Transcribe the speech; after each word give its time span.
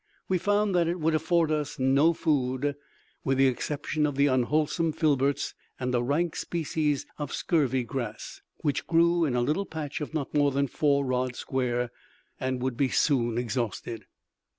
We 0.27 0.39
found 0.39 0.73
that 0.73 0.87
it 0.87 0.99
would 0.99 1.13
afford 1.13 1.51
us 1.51 1.77
no 1.77 2.11
food, 2.13 2.75
with 3.23 3.37
the 3.37 3.45
exception 3.45 4.07
of 4.07 4.15
the 4.15 4.25
unwholesome 4.25 4.93
filberts, 4.93 5.53
and 5.79 5.93
a 5.93 6.01
rank 6.01 6.35
species 6.35 7.05
of 7.19 7.31
scurvy 7.31 7.83
grass, 7.83 8.41
which 8.61 8.87
grew 8.87 9.25
in 9.25 9.35
a 9.35 9.41
little 9.41 9.67
patch 9.67 10.01
of 10.01 10.11
not 10.11 10.33
more 10.33 10.49
than 10.49 10.65
four 10.65 11.05
rods 11.05 11.37
square, 11.37 11.91
and 12.39 12.63
would 12.63 12.77
be 12.77 12.89
soon 12.89 13.37
exhausted. 13.37 14.05